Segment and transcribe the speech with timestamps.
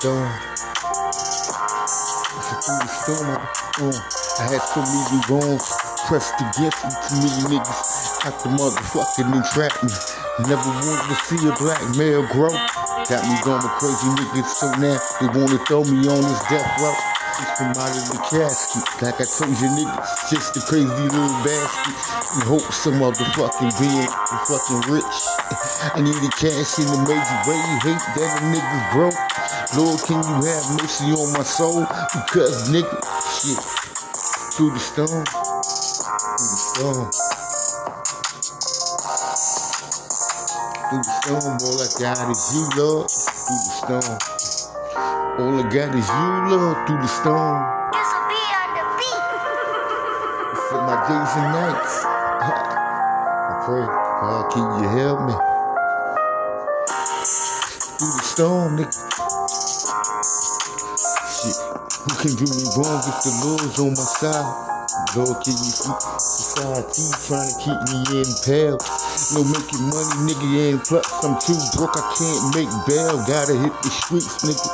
[0.00, 0.28] storm.
[2.66, 3.96] Through the storm, uh,
[4.36, 5.64] I had so many wrongs
[6.04, 6.92] pressed against me.
[7.08, 7.80] Too many niggas
[8.28, 9.92] out the motherfucking entrap me.
[10.44, 12.52] Never wanted to see a black male grow.
[13.08, 16.96] Got me going crazy niggas, so now they wanna throw me on this death row.
[17.56, 21.96] From out of the casket, like I told you niggas, just a crazy little basket.
[22.36, 24.08] In hopes some motherfucking being
[24.44, 25.16] fucking rich.
[25.96, 27.60] I need the cash in the major way.
[27.84, 29.45] Hate that a niggas broke.
[29.74, 31.80] Lord, can you have mercy on my soul?
[32.14, 33.58] Because nigga, shit,
[34.54, 35.24] through the storm,
[36.36, 37.10] through the storm.
[40.88, 43.10] Through the storm, all I got is you, Lord.
[43.10, 44.18] Through the storm.
[45.40, 47.58] All I got is you, Lord, through the storm.
[47.92, 49.24] This'll be on the beat.
[50.70, 51.94] For my days and nights.
[53.34, 53.84] I pray,
[54.22, 55.34] God, can you help me?
[57.98, 59.05] Through the storm, nigga.
[61.46, 64.50] Shit, who can do me wrong if the Lord's on my side?
[65.14, 68.78] Lord, can you see society trying to keep me in pale?
[69.30, 73.14] No making money, nigga, and plus I'm too broke, I can't make bail.
[73.30, 74.66] Gotta hit the streets, nigga,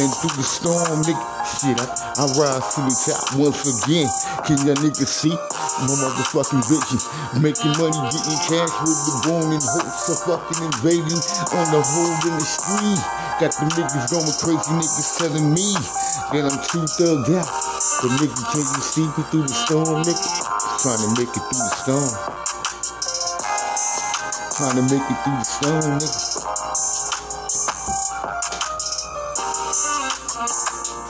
[0.00, 1.24] and through the storm, nigga.
[1.44, 4.08] Shit, I, I rise to the top once again.
[4.48, 7.00] Can y'all niggas see my motherfucking vision?
[7.36, 11.20] Making money, getting cash with the bone in hopes of fucking invading
[11.52, 12.48] on the hole in the.
[13.40, 15.74] Got the niggas going crazy, niggas telling me
[16.32, 17.48] that I'm too thugged out.
[18.00, 20.28] But nigga, can you see me through the storm, nigga?
[20.80, 22.12] Trying to make it through the storm.
[24.56, 26.20] Trying to make it through the storm, nigga.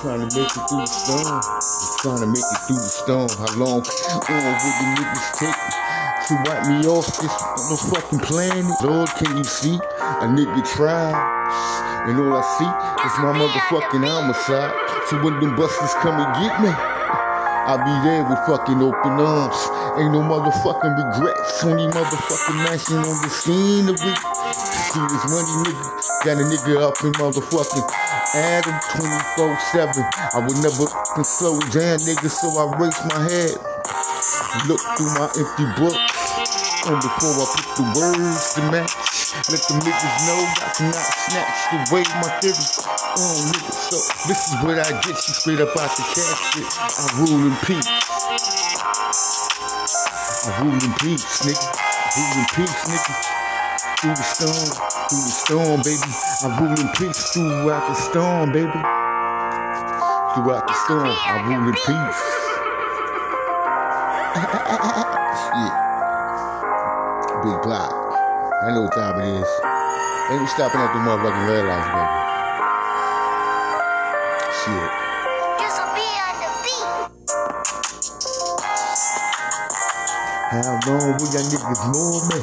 [0.03, 1.41] Trying to make it through the storm.
[1.41, 3.31] Just trying to make it through the storm.
[3.39, 5.60] How long on will the niggas take
[6.27, 8.77] to wipe me off this motherfucking planet?
[8.83, 9.77] Lord, can you see?
[9.77, 11.94] A nigga try.
[12.04, 14.76] And all I see is my motherfucking homicide.
[15.09, 16.69] So when them busters come and get me,
[17.65, 19.56] I'll be there with fucking open arms.
[19.97, 21.65] Ain't no motherfucking regrets.
[21.65, 24.19] Only motherfucking mansion on the scene of it.
[24.92, 25.81] See this money, nigga.
[26.28, 27.88] Got a nigga up in motherfucking
[28.36, 30.04] Adam 24 7.
[30.36, 33.56] I would never fucking slow down, nigga, so I raise my head.
[34.69, 35.97] Look through my empty books.
[36.84, 38.92] And before I put the words to match,
[39.34, 42.55] let the niggas know I cannot snatch the way my theory.
[42.55, 43.91] Oh, niggas.
[43.91, 46.71] so this is what I get you straight up out the casket.
[46.71, 47.87] I rule in peace.
[50.47, 51.67] I rule in peace, nigga.
[51.67, 53.15] I rule in peace, nigga.
[54.00, 54.71] Through the storm,
[55.11, 56.11] through the storm, baby.
[56.43, 58.81] I rule in peace throughout the storm, baby.
[60.34, 62.22] Throughout the storm, I rule in peace.
[65.55, 65.75] yeah.
[67.43, 68.03] Big block.
[68.65, 69.51] I know what time it is.
[70.33, 72.17] Ain't we stopping at the motherfucking red lights, baby.
[74.57, 74.89] Shit.
[75.61, 76.89] This'll be on the beat.
[80.49, 82.41] How long will y'all niggas know me?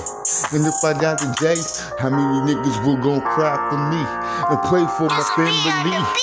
[0.53, 1.57] And if I die today,
[1.97, 5.57] how many niggas will gon' cry for me and pray for my family?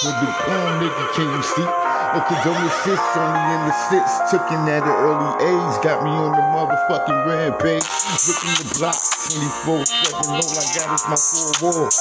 [0.07, 0.31] With the
[0.79, 1.88] nigga, can you see?
[2.09, 6.09] A condone assist only in the six, took in at an early age, got me
[6.09, 7.85] on the motherfucking rampage.
[8.25, 8.97] Looking the block,
[9.29, 12.01] 24 7, all I got is my four walls.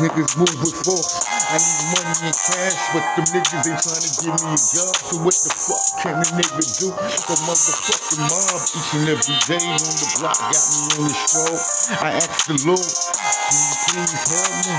[0.00, 1.20] Niggas move with force.
[1.52, 4.94] I need money and cash, but them niggas ain't trying to give me a job.
[5.04, 6.88] So what the fuck can a nigga do?
[6.88, 11.60] The motherfucking mob each and every day on the block got me on the stroll.
[12.00, 12.80] I asked the Lord,
[13.52, 14.76] can you please help me?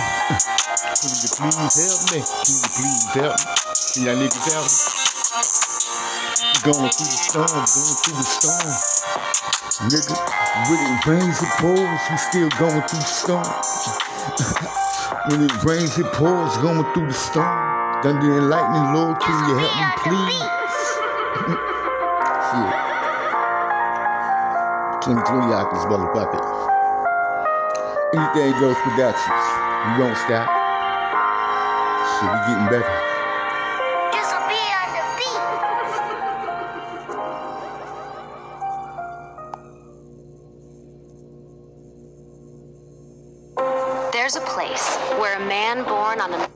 [0.97, 2.19] Can you please help me?
[2.25, 3.62] Can you please help me?
[3.93, 4.73] Can y'all niggas help me?
[6.65, 8.73] Going through the storm, going through the storm.
[9.85, 10.17] Nigga,
[10.65, 13.45] when it rains, it pours, we still going through the storm.
[15.29, 18.01] when it rains, it pours, going through the storm.
[18.01, 20.41] Thunder and lightning, Lord, can you help me, please?
[22.49, 22.73] Shit.
[25.05, 26.41] 2020 out this motherfucker.
[28.17, 29.45] Anything goes productions.
[29.85, 30.49] We don't stop.
[32.09, 33.13] Shit, we getting better.
[44.23, 46.49] There's a place where a man born on a